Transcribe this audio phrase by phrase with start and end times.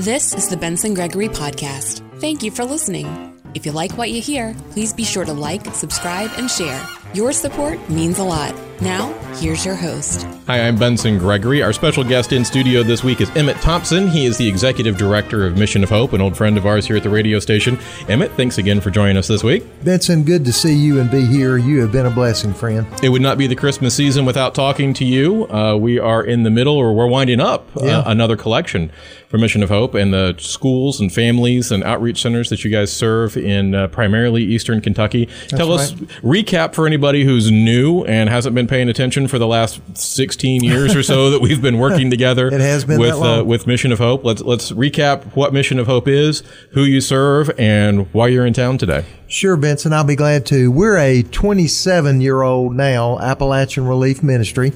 [0.00, 2.00] This is the Benson Gregory Podcast.
[2.22, 3.38] Thank you for listening.
[3.52, 6.80] If you like what you hear, please be sure to like, subscribe, and share.
[7.12, 8.54] Your support means a lot.
[8.80, 10.26] Now, here's your host.
[10.46, 11.62] Hi, I'm Benson Gregory.
[11.62, 14.08] Our special guest in studio this week is Emmett Thompson.
[14.08, 16.96] He is the executive director of Mission of Hope, an old friend of ours here
[16.96, 17.78] at the radio station.
[18.08, 19.64] Emmett, thanks again for joining us this week.
[19.84, 21.58] Benson, good to see you and be here.
[21.58, 22.86] You have been a blessing, friend.
[23.02, 25.46] It would not be the Christmas season without talking to you.
[25.50, 28.90] Uh, we are in the middle, or we're winding up uh, another collection
[29.28, 32.92] for Mission of Hope and the schools and families and outreach centers that you guys
[32.92, 35.28] serve in uh, primarily Eastern Kentucky.
[35.48, 35.92] Tell us,
[36.22, 40.96] recap for anybody who's new and hasn't been paying attention for the last 16 years
[40.96, 42.46] or so that we've been working together.
[42.48, 43.14] It has been with.
[43.20, 44.24] Uh, with Mission of Hope.
[44.24, 48.54] Let's let's recap what Mission of Hope is, who you serve, and why you're in
[48.54, 49.04] town today.
[49.26, 50.70] Sure, Benson, I'll be glad to.
[50.70, 54.72] We're a 27 year old now Appalachian Relief Ministry.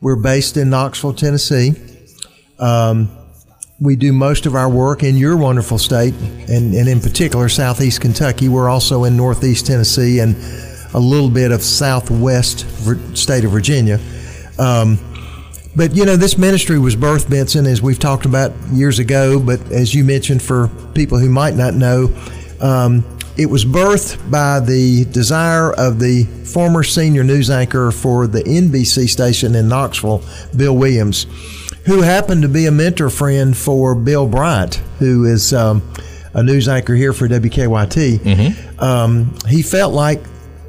[0.00, 1.74] We're based in Knoxville, Tennessee.
[2.58, 3.10] Um,
[3.78, 6.14] we do most of our work in your wonderful state,
[6.48, 8.48] and, and in particular, southeast Kentucky.
[8.48, 10.34] We're also in northeast Tennessee and
[10.96, 12.66] a little bit of southwest
[13.16, 14.00] state of Virginia.
[14.58, 14.98] Um,
[15.76, 19.38] but you know, this ministry was birthed, Benson, as we've talked about years ago.
[19.38, 22.08] But as you mentioned, for people who might not know,
[22.60, 23.04] um,
[23.36, 29.10] it was birthed by the desire of the former senior news anchor for the NBC
[29.10, 30.22] station in Knoxville,
[30.56, 31.26] Bill Williams,
[31.84, 35.82] who happened to be a mentor friend for Bill Bryant, who is um,
[36.32, 38.24] a news anchor here for WKYT.
[38.80, 40.22] Um, he felt like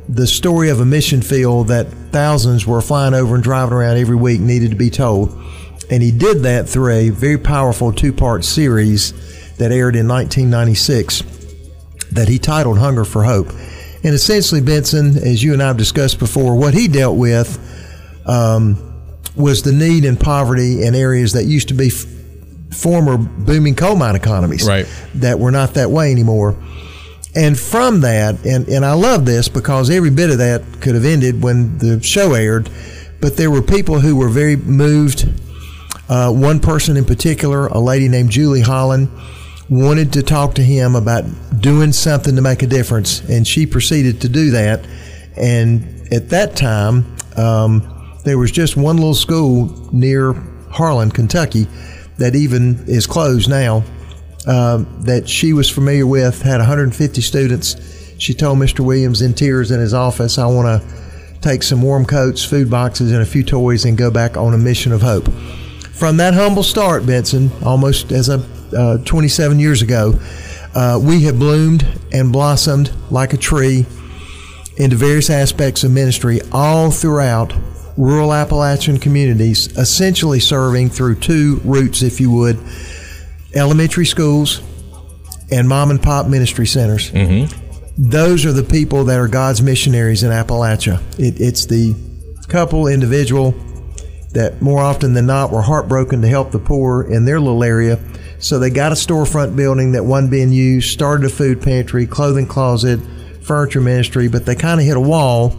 [0.09, 4.15] the story of a mission field that thousands were flying over and driving around every
[4.15, 5.29] week needed to be told.
[5.89, 9.13] And he did that through a very powerful two part series
[9.57, 11.23] that aired in 1996
[12.11, 13.49] that he titled Hunger for Hope.
[14.03, 17.57] And essentially, Benson, as you and I have discussed before, what he dealt with
[18.25, 18.77] um,
[19.35, 22.05] was the need and poverty in areas that used to be f-
[22.75, 24.85] former booming coal mine economies Right.
[25.15, 26.55] that were not that way anymore.
[27.35, 31.05] And from that, and, and I love this because every bit of that could have
[31.05, 32.69] ended when the show aired,
[33.21, 35.29] but there were people who were very moved.
[36.09, 39.09] Uh, one person in particular, a lady named Julie Holland,
[39.69, 41.25] wanted to talk to him about
[41.59, 44.87] doing something to make a difference, and she proceeded to do that.
[45.35, 50.33] And at that time, um, there was just one little school near
[50.69, 51.67] Harlan, Kentucky,
[52.17, 53.83] that even is closed now
[54.47, 57.75] um, that she was familiar with had 150 students.
[58.17, 58.79] She told Mr.
[58.79, 60.97] Williams in tears in his office, I want to
[61.41, 64.57] take some warm coats, food boxes, and a few toys and go back on a
[64.57, 65.27] mission of hope.
[65.93, 70.19] From that humble start, Benson, almost as a uh, 27 years ago,
[70.75, 73.85] uh, we have bloomed and blossomed like a tree
[74.77, 77.53] into various aspects of ministry all throughout
[77.97, 82.59] rural Appalachian communities, essentially serving through two routes, if you would
[83.53, 84.61] elementary schools
[85.51, 87.11] and mom and pop ministry centers.
[87.11, 87.53] Mm-hmm.
[87.97, 91.01] Those are the people that are God's missionaries in Appalachia.
[91.19, 91.95] It, it's the
[92.47, 93.51] couple, individual
[94.31, 97.99] that more often than not were heartbroken to help the poor in their little area.
[98.39, 102.45] So they got a storefront building that wasn't being used, started a food pantry, clothing
[102.45, 102.99] closet,
[103.41, 105.55] furniture ministry, but they kind of hit a wall.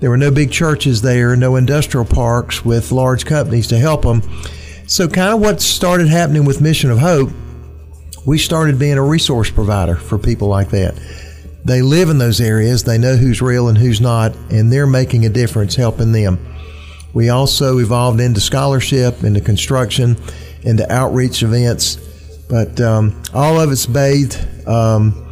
[0.00, 4.22] There were no big churches there, no industrial parks with large companies to help them.
[4.86, 7.30] So, kind of what started happening with Mission of Hope,
[8.26, 10.94] we started being a resource provider for people like that.
[11.64, 15.24] They live in those areas, they know who's real and who's not, and they're making
[15.24, 16.38] a difference helping them.
[17.14, 20.16] We also evolved into scholarship, into construction,
[20.64, 21.96] into outreach events,
[22.50, 25.23] but um, all of it's bathed um,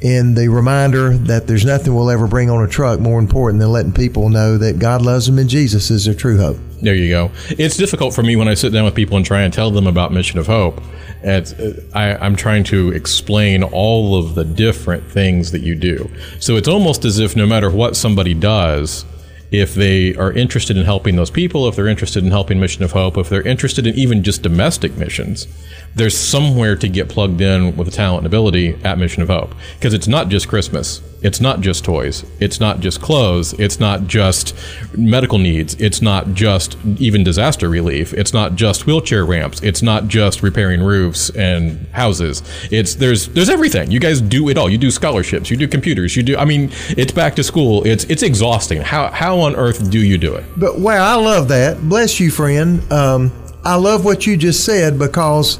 [0.00, 3.70] in the reminder that there's nothing we'll ever bring on a truck more important than
[3.70, 6.58] letting people know that God loves them and Jesus is their true hope.
[6.82, 7.30] There you go.
[7.50, 9.86] It's difficult for me when I sit down with people and try and tell them
[9.86, 10.82] about Mission of Hope.
[11.22, 11.54] It's,
[11.94, 16.10] I, I'm trying to explain all of the different things that you do.
[16.38, 19.06] So it's almost as if no matter what somebody does,
[19.50, 22.92] if they are interested in helping those people, if they're interested in helping Mission of
[22.92, 25.46] Hope, if they're interested in even just domestic missions,
[25.94, 29.54] there's somewhere to get plugged in with the talent and ability at Mission of Hope.
[29.78, 31.00] Because it's not just Christmas.
[31.22, 32.24] It's not just toys.
[32.40, 33.54] It's not just clothes.
[33.54, 34.54] It's not just
[34.96, 35.74] medical needs.
[35.80, 38.12] It's not just even disaster relief.
[38.12, 39.62] It's not just wheelchair ramps.
[39.62, 42.42] It's not just repairing roofs and houses.
[42.70, 43.90] It's there's there's everything.
[43.90, 44.68] You guys do it all.
[44.68, 45.50] You do scholarships.
[45.50, 46.14] You do computers.
[46.14, 46.36] You do.
[46.36, 47.84] I mean, it's back to school.
[47.86, 48.82] It's it's exhausting.
[48.82, 50.44] How how on earth do you do it?
[50.56, 51.80] But wow, I love that.
[51.88, 52.80] Bless you, friend.
[52.92, 53.32] Um,
[53.64, 55.58] I love what you just said because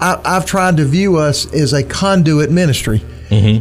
[0.00, 3.02] I, I've tried to view us as a conduit ministry.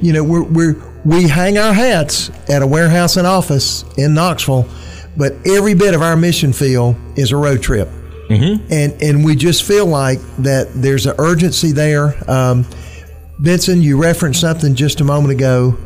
[0.01, 0.75] You know, we're, we're
[1.05, 4.67] we hang our hats at a warehouse and office in Knoxville,
[5.17, 7.87] but every bit of our mission field is a road trip.
[8.29, 8.73] mm-hmm.
[8.73, 12.15] and and we just feel like that there's an urgency there.
[12.29, 12.65] Um,
[13.39, 15.77] Benson, you referenced something just a moment ago,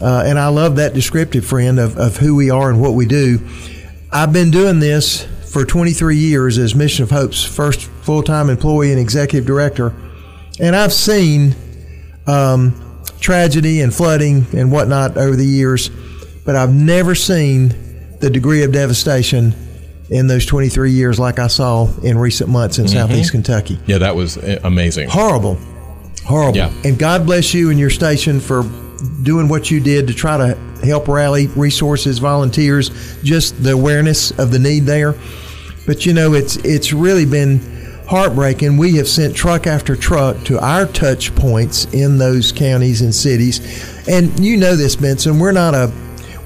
[0.00, 3.06] uh, and I love that descriptive friend of, of who we are and what we
[3.06, 3.40] do.
[4.12, 8.90] I've been doing this for 23 years as Mission of Hope's first full time employee
[8.90, 9.94] and executive director,
[10.60, 11.54] and I've seen
[12.26, 15.90] um, tragedy and flooding and whatnot over the years,
[16.44, 17.68] but I've never seen
[18.20, 19.54] the degree of devastation
[20.10, 22.94] in those 23 years like I saw in recent months in mm-hmm.
[22.94, 23.78] southeast Kentucky.
[23.86, 25.08] Yeah, that was amazing.
[25.08, 25.58] Horrible.
[26.24, 26.56] Horrible.
[26.56, 26.72] Yeah.
[26.84, 28.62] And God bless you and your station for
[29.22, 30.54] doing what you did to try to
[30.84, 32.90] help rally resources, volunteers,
[33.22, 35.14] just the awareness of the need there.
[35.86, 37.60] But you know, it's it's really been
[38.08, 38.76] heartbreaking.
[38.76, 43.60] We have sent truck after truck to our touch points in those counties and cities.
[44.08, 45.92] And you know this, Benson, we're not a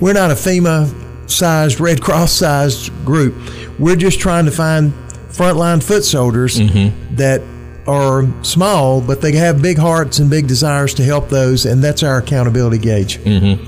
[0.01, 3.35] we're not a FEMA sized, Red Cross sized group.
[3.79, 4.93] We're just trying to find
[5.31, 7.17] frontline foot soldiers mm-hmm.
[7.17, 7.43] that
[7.91, 12.03] are small, but they have big hearts and big desires to help those, and that's
[12.03, 13.19] our accountability gauge.
[13.19, 13.67] Mm-hmm.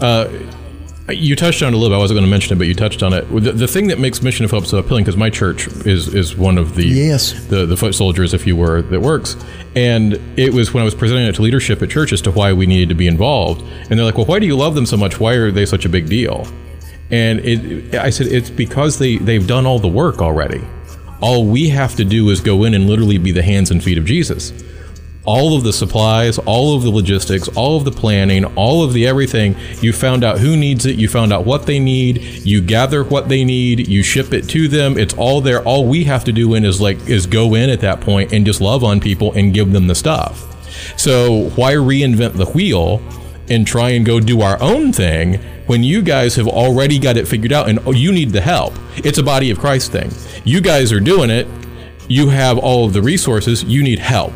[0.00, 0.28] Uh,
[1.08, 1.96] you touched on it a little bit.
[1.96, 3.22] I wasn't going to mention it, but you touched on it.
[3.28, 6.36] The, the thing that makes Mission of Hope so appealing, because my church is is
[6.36, 9.36] one of the yes the the foot soldiers, if you were, that works.
[9.74, 12.52] And it was when I was presenting it to leadership at church as to why
[12.52, 14.96] we needed to be involved, and they're like, "Well, why do you love them so
[14.96, 15.18] much?
[15.18, 16.46] Why are they such a big deal?"
[17.10, 20.62] And it, I said, "It's because they they've done all the work already.
[21.22, 23.96] All we have to do is go in and literally be the hands and feet
[23.96, 24.52] of Jesus."
[25.24, 29.06] all of the supplies, all of the logistics, all of the planning, all of the
[29.06, 29.56] everything.
[29.80, 33.28] You found out who needs it, you found out what they need, you gather what
[33.28, 34.98] they need, you ship it to them.
[34.98, 35.62] It's all there.
[35.62, 38.44] All we have to do in is like is go in at that point and
[38.44, 40.48] just love on people and give them the stuff.
[40.98, 43.00] So why reinvent the wheel
[43.48, 45.40] and try and go do our own thing
[45.72, 48.74] when you guys have already got it figured out and oh, you need the help?
[48.98, 50.10] It's a body of Christ thing.
[50.44, 51.48] You guys are doing it.
[52.08, 53.64] You have all of the resources.
[53.64, 54.34] You need help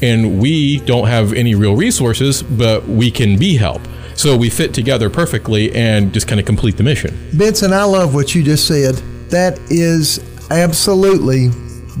[0.00, 3.82] and we don't have any real resources, but we can be help.
[4.14, 7.28] So we fit together perfectly and just kind of complete the mission.
[7.34, 8.94] Benson, I love what you just said.
[9.28, 10.18] That is
[10.50, 11.50] absolutely,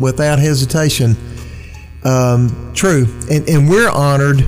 [0.00, 1.18] without hesitation,
[2.04, 3.06] um, true.
[3.30, 4.46] And, and we're honored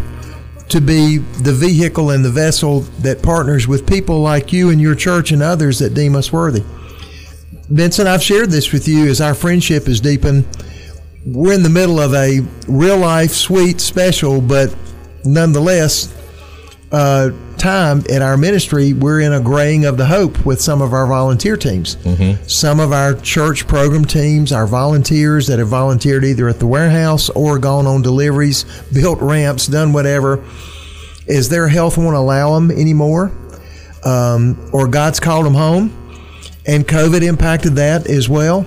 [0.72, 4.94] to be the vehicle and the vessel that partners with people like you and your
[4.94, 6.64] church and others that deem us worthy.
[7.70, 10.44] Benson, I've shared this with you as our friendship has deepened
[11.24, 14.74] we're in the middle of a real life, sweet, special, but
[15.24, 16.12] nonetheless
[16.90, 17.30] uh,
[17.62, 18.92] time in our ministry.
[18.92, 21.96] We're in a graying of the hope with some of our volunteer teams.
[21.96, 22.46] Mm-hmm.
[22.46, 27.30] Some of our church program teams, our volunteers that have volunteered either at the warehouse
[27.30, 30.44] or gone on deliveries, built ramps, done whatever.
[31.26, 33.32] Is their health won't allow them anymore?
[34.04, 35.98] Um, or God's called them home?
[36.66, 38.66] And COVID impacted that as well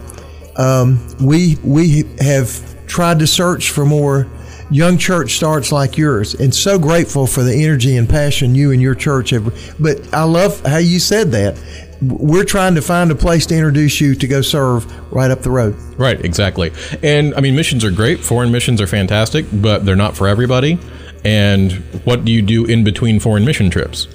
[0.57, 4.27] um, we we have tried to search for more
[4.70, 6.34] young church starts like yours.
[6.36, 9.46] And so grateful for the energy and passion you and your church have.
[9.80, 11.60] But i love how you said that.
[12.02, 15.52] We're trying to find a place to introduce you to go serve right up the
[15.52, 15.76] road.
[15.98, 16.72] Right exactly.
[17.04, 18.20] And i mean missions are great.
[18.20, 20.80] Foreign missions are fantastic but they're not for everybody.
[21.24, 21.72] And
[22.04, 24.08] what do you do in between foreign mission trips?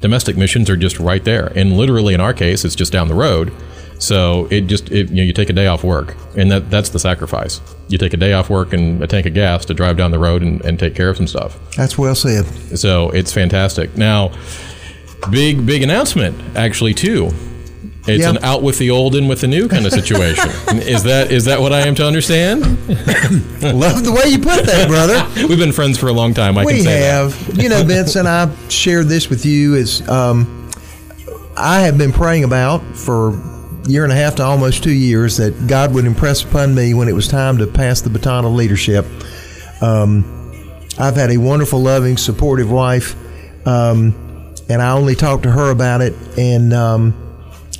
[0.00, 1.52] Domestic missions are just right there.
[1.56, 3.52] And literally in our case it's just down the road
[4.02, 6.88] so it just it, you know you take a day off work, and that that's
[6.88, 7.60] the sacrifice.
[7.86, 10.18] You take a day off work and a tank of gas to drive down the
[10.18, 11.56] road and, and take care of some stuff.
[11.76, 12.44] That's well said.
[12.76, 13.96] So it's fantastic.
[13.96, 14.32] Now,
[15.30, 17.30] big big announcement actually too.
[18.08, 18.34] It's yep.
[18.34, 20.50] an out with the old, in with the new kind of situation.
[20.78, 22.62] is that is that what I am to understand?
[23.62, 25.24] Love the way you put that, brother.
[25.48, 26.58] We've been friends for a long time.
[26.58, 27.56] I we can say have.
[27.56, 29.76] You know, Benson, I shared this with you.
[29.76, 30.68] Is um,
[31.56, 33.51] I have been praying about for
[33.86, 37.08] year and a half to almost two years that God would impress upon me when
[37.08, 39.04] it was time to pass the baton of leadership.
[39.80, 40.24] Um,
[40.98, 43.16] I've had a wonderful, loving, supportive wife,
[43.66, 46.14] um, and I only talked to her about it.
[46.38, 47.14] And um,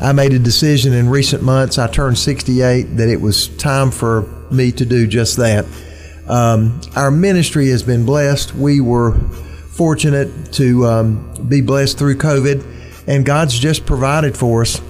[0.00, 1.78] I made a decision in recent months.
[1.78, 5.66] I turned 68 that it was time for me to do just that.
[6.28, 8.54] Um, our ministry has been blessed.
[8.54, 12.64] We were fortunate to um, be blessed through COVID,
[13.06, 14.80] and God's just provided for us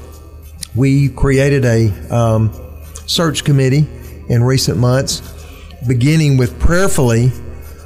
[0.74, 2.52] we created a um,
[3.06, 3.86] search committee
[4.28, 5.20] in recent months,
[5.86, 7.30] beginning with prayerfully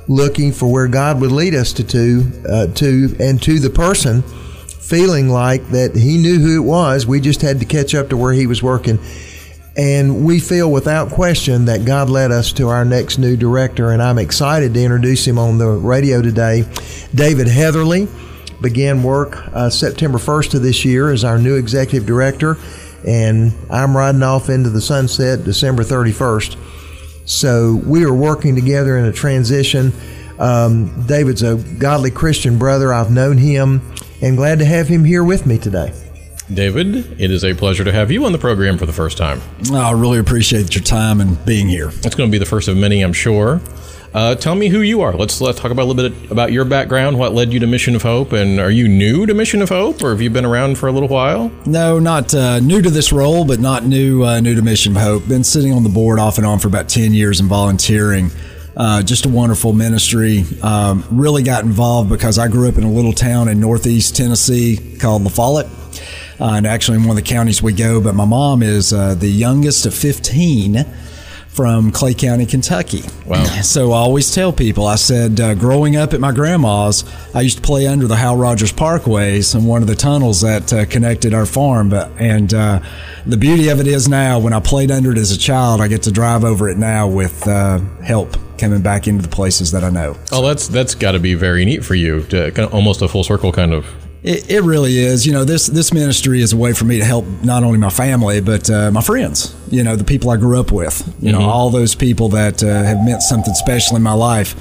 [0.08, 4.22] looking for where God would lead us to, to, uh, to and to the person,
[4.22, 7.06] feeling like that He knew who it was.
[7.06, 8.98] We just had to catch up to where He was working.
[9.76, 14.00] And we feel without question that God led us to our next new director, and
[14.00, 16.64] I'm excited to introduce him on the radio today.
[17.14, 18.08] David Heatherly
[18.60, 22.56] began work uh, September 1st of this year as our new executive director.
[23.06, 26.56] and I'm riding off into the sunset December 31st.
[27.28, 29.92] So we are working together in a transition.
[30.38, 32.92] Um, David's a godly Christian brother.
[32.92, 33.80] I've known him
[34.22, 35.92] and glad to have him here with me today.
[36.52, 39.40] David, it is a pleasure to have you on the program for the first time.
[39.72, 41.88] I really appreciate your time and being here.
[41.88, 43.60] It's going to be the first of many, I'm sure.
[44.16, 45.12] Uh, tell me who you are.
[45.12, 47.18] Let's let's talk about a little bit about your background.
[47.18, 50.02] What led you to Mission of Hope, and are you new to Mission of Hope,
[50.02, 51.52] or have you been around for a little while?
[51.66, 55.02] No, not uh, new to this role, but not new uh, new to Mission of
[55.02, 55.28] Hope.
[55.28, 58.30] Been sitting on the board off and on for about ten years and volunteering.
[58.74, 60.44] Uh, just a wonderful ministry.
[60.62, 64.96] Um, really got involved because I grew up in a little town in northeast Tennessee
[64.98, 65.68] called La Follette.
[66.40, 69.14] Uh, and actually, in one of the counties we go, but my mom is uh,
[69.14, 70.86] the youngest of 15
[71.56, 73.02] from Clay County, Kentucky.
[73.24, 73.44] Wow.
[73.66, 77.56] So I always tell people, I said, uh, growing up at my grandma's, I used
[77.56, 81.34] to play under the Hal Rogers Parkways and one of the tunnels that uh, connected
[81.34, 81.88] our farm.
[81.88, 82.80] But, and uh,
[83.24, 85.88] the beauty of it is now, when I played under it as a child, I
[85.88, 89.82] get to drive over it now with uh, help coming back into the places that
[89.82, 90.16] I know.
[90.32, 93.08] Oh, that's that's got to be very neat for you to kind of almost a
[93.08, 93.86] full circle kind of
[94.26, 95.24] it, it, really is.
[95.24, 97.90] You know, this this ministry is a way for me to help not only my
[97.90, 99.54] family but uh, my friends.
[99.70, 100.98] You know, the people I grew up with.
[101.20, 101.40] You mm-hmm.
[101.40, 104.54] know, all those people that uh, have meant something special in my life.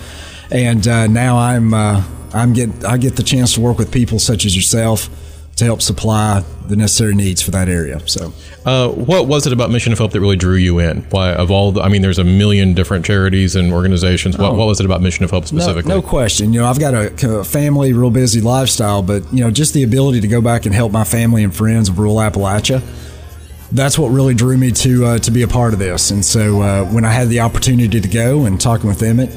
[0.51, 2.03] And uh, now I'm uh,
[2.33, 5.09] I'm get I get the chance to work with people such as yourself
[5.55, 8.05] to help supply the necessary needs for that area.
[8.07, 8.33] So,
[8.65, 11.01] uh, what was it about Mission of Hope that really drew you in?
[11.11, 14.37] Why, of all the, I mean, there's a million different charities and organizations.
[14.37, 15.89] What, oh, what was it about Mission of Hope specifically?
[15.89, 16.51] No, no, question.
[16.51, 19.83] You know, I've got a, a, family, real busy lifestyle, but you know, just the
[19.83, 22.83] ability to go back and help my family and friends of rural Appalachia.
[23.71, 26.11] That's what really drew me to uh, to be a part of this.
[26.11, 29.31] And so, uh, when I had the opportunity to go and talking with Emmett,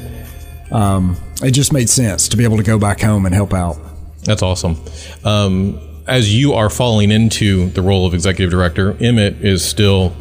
[0.71, 3.77] um, it just made sense to be able to go back home and help out.
[4.23, 4.77] That's awesome.
[5.23, 5.79] Um,
[6.09, 10.15] as you are falling into the role of executive director, Emmett is still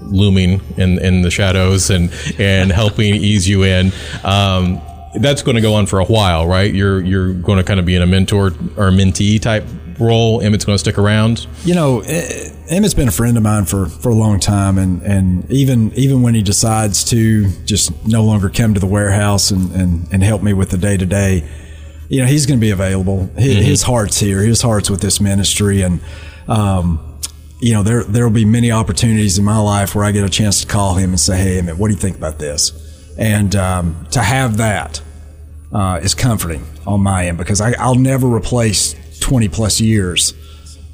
[0.00, 3.92] looming in in the shadows and and helping ease you in.
[4.24, 4.80] Um,
[5.14, 6.72] that's going to go on for a while, right?
[6.72, 9.64] You're you're going to kind of be in a mentor or mentee type
[9.98, 10.40] role.
[10.40, 11.46] Emmett's going to stick around.
[11.64, 15.50] You know, Emmett's been a friend of mine for, for a long time, and, and
[15.50, 20.08] even even when he decides to just no longer come to the warehouse and, and,
[20.12, 21.48] and help me with the day to day,
[22.12, 23.30] you know, he's going to be available.
[23.38, 23.64] His, mm-hmm.
[23.64, 24.42] his, heart's here.
[24.42, 25.98] His heart's with this ministry, and
[26.46, 27.00] um,
[27.58, 30.28] you know, there there will be many opportunities in my life where I get a
[30.28, 33.56] chance to call him and say, "Hey, man, what do you think about this?" And
[33.56, 35.00] um, to have that
[35.72, 40.34] uh, is comforting on my end because I, will never replace twenty plus years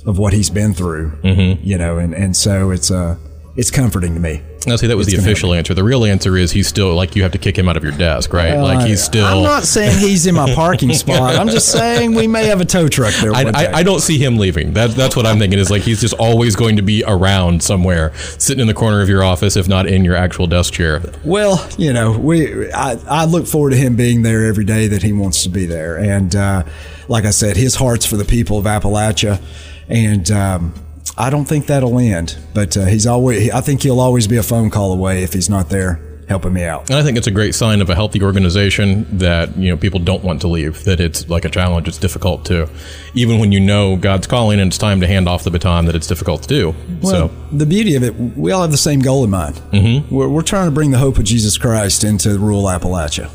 [0.06, 1.10] of what he's been through.
[1.22, 1.66] Mm-hmm.
[1.66, 3.16] You know, and and so it's uh
[3.58, 4.40] it's comforting to me.
[4.68, 5.74] Now, see, that was it's the official answer.
[5.74, 7.90] The real answer is he's still like you have to kick him out of your
[7.90, 8.52] desk, right?
[8.52, 9.26] Uh, like he's still.
[9.26, 11.34] I'm not saying he's in my parking spot.
[11.34, 13.34] I'm just saying we may have a tow truck there.
[13.34, 14.74] I, I, I, don't see him leaving.
[14.74, 15.58] That, that's what I'm thinking.
[15.58, 19.08] Is like he's just always going to be around somewhere, sitting in the corner of
[19.08, 21.02] your office, if not in your actual desk chair.
[21.24, 25.02] Well, you know, we I, I look forward to him being there every day that
[25.02, 26.62] he wants to be there, and uh,
[27.08, 29.42] like I said, his heart's for the people of Appalachia,
[29.88, 30.30] and.
[30.30, 30.74] Um,
[31.18, 33.50] I don't think that'll end, but uh, he's always.
[33.50, 36.62] I think he'll always be a phone call away if he's not there helping me
[36.62, 36.88] out.
[36.90, 39.98] And I think it's a great sign of a healthy organization that you know people
[39.98, 40.84] don't want to leave.
[40.84, 41.88] That it's like a challenge.
[41.88, 42.68] It's difficult to,
[43.14, 45.96] even when you know God's calling and it's time to hand off the baton, that
[45.96, 46.74] it's difficult to do.
[47.02, 49.56] Well, so the beauty of it, we all have the same goal in mind.
[49.72, 50.14] Mm-hmm.
[50.14, 53.28] We're, we're trying to bring the hope of Jesus Christ into rural Appalachia.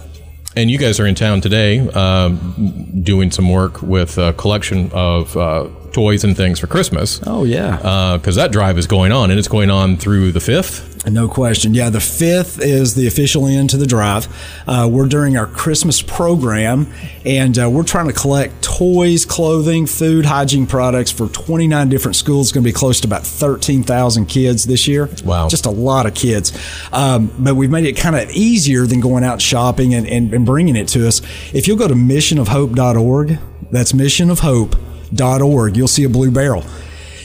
[0.56, 5.36] And you guys are in town today, um, doing some work with a collection of.
[5.36, 7.22] Uh, toys and things for Christmas.
[7.26, 10.42] Oh yeah, because uh, that drive is going on, and it's going on through the
[10.42, 10.94] fifth.
[11.10, 11.74] No question.
[11.74, 14.28] Yeah, the fifth is the official end to the drive.
[14.66, 16.88] Uh, we're during our Christmas program,
[17.26, 22.48] and uh, we're trying to collect toys, clothing, food, hygiene products for 29 different schools.
[22.48, 25.10] It's going to be close to about 13,000 kids this year.
[25.26, 25.50] Wow.
[25.50, 26.58] Just a lot of kids.
[26.94, 30.46] Um, but we've made it kind of easier than going out shopping and, and, and
[30.46, 31.22] bringing it to us.
[31.54, 33.40] If you'll go to missionofhope.org,
[33.72, 34.76] that's Mission of Hope
[35.22, 36.64] org, you'll see a blue barrel.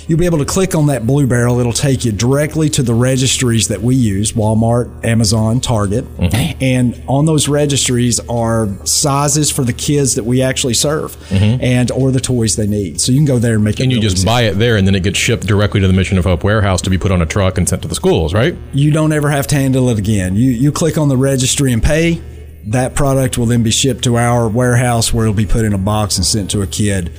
[0.08, 1.60] You'll be able to click on that blue barrel.
[1.60, 6.06] It'll take you directly to the registries that we use Walmart, Amazon, Target.
[6.16, 6.64] Mm-hmm.
[6.64, 11.62] And on those registries are sizes for the kids that we actually serve mm-hmm.
[11.62, 13.02] and or the toys they need.
[13.02, 13.82] So you can go there and make it.
[13.82, 14.26] And you just easy.
[14.26, 16.80] buy it there and then it gets shipped directly to the Mission of Hope warehouse
[16.82, 18.56] to be put on a truck and sent to the schools, right?
[18.72, 20.36] You don't ever have to handle it again.
[20.36, 22.22] You, you click on the registry and pay.
[22.68, 25.78] That product will then be shipped to our warehouse where it'll be put in a
[25.78, 27.12] box and sent to a kid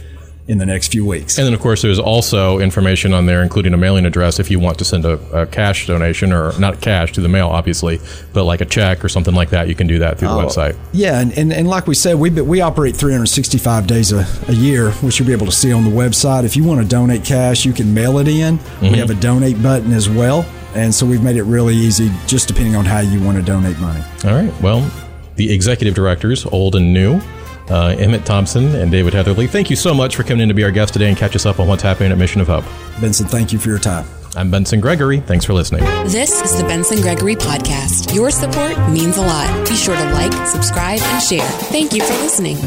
[0.49, 1.37] in the next few weeks.
[1.37, 4.59] And then, of course, there's also information on there, including a mailing address if you
[4.59, 7.99] want to send a, a cash donation, or not cash to the mail, obviously,
[8.33, 9.67] but like a check or something like that.
[9.67, 10.75] You can do that through the oh, website.
[10.91, 14.89] Yeah, and, and, and like we said, we we operate 365 days a, a year,
[14.91, 16.45] which you'll be able to see on the website.
[16.45, 18.57] If you want to donate cash, you can mail it in.
[18.57, 18.95] We mm-hmm.
[18.95, 20.47] have a donate button as well.
[20.73, 23.77] And so we've made it really easy, just depending on how you want to donate
[23.79, 24.03] money.
[24.25, 24.61] All right.
[24.61, 24.89] Well,
[25.35, 27.21] the executive directors, old and new,
[27.69, 30.63] uh, Emmett Thompson and David Heatherly, thank you so much for coming in to be
[30.63, 32.65] our guest today and catch us up on what's happening at Mission of Hope.
[33.01, 34.05] Benson, thank you for your time.
[34.35, 35.19] I'm Benson Gregory.
[35.21, 35.83] Thanks for listening.
[36.07, 38.13] This is the Benson Gregory Podcast.
[38.13, 39.67] Your support means a lot.
[39.67, 41.47] Be sure to like, subscribe, and share.
[41.47, 42.57] Thank you for listening.